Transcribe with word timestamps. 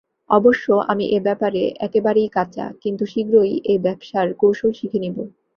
অবশ্য 0.31 0.65
আমি 0.91 1.05
এ 1.07 1.19
ব্যাপারে 1.19 1.75
একেবারেই 1.79 2.29
কাঁচা, 2.29 2.65
কিন্তু 2.83 3.03
শীঘ্রই 3.05 3.53
এ 3.65 3.75
ব্যবসার 3.85 4.27
কৌশল 4.33 4.71
শিখে 4.79 4.99
নেব। 4.99 5.17